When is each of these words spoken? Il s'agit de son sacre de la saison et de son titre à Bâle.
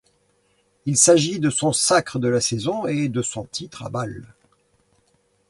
Il 0.87 0.97
s'agit 0.97 1.39
de 1.39 1.51
son 1.51 1.73
sacre 1.73 2.17
de 2.17 2.27
la 2.27 2.41
saison 2.41 2.87
et 2.87 3.07
de 3.07 3.21
son 3.21 3.43
titre 3.45 3.83
à 3.83 3.89
Bâle. 3.91 4.25